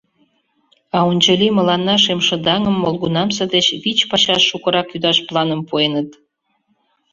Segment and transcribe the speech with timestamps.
[0.95, 6.09] А ончылий мыланна шемшыдаҥым молгунамсе деч вич пачаш шукырак ӱдаш планым пуэныт.